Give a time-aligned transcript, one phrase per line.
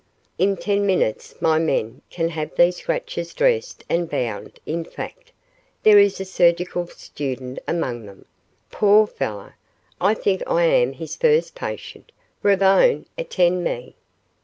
[0.39, 5.31] In ten minutes my men can have these scratches dressed and bound in fact,
[5.83, 8.25] there is a surgical student among them,
[8.71, 9.53] poor fellow.
[9.99, 12.11] I think I am his first patient.
[12.41, 13.95] Ravone, attend me."